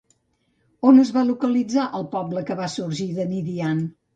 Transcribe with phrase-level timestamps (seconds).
[0.91, 3.89] On es va localitzar el poble que va sorgir de Midian?